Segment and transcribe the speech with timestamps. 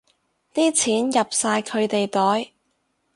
[0.55, 2.53] 啲錢入晒佢哋袋